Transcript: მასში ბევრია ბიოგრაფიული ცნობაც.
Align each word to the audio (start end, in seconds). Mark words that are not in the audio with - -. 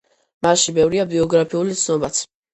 მასში 0.45 0.73
ბევრია 0.77 1.05
ბიოგრაფიული 1.13 1.79
ცნობაც. 1.85 2.25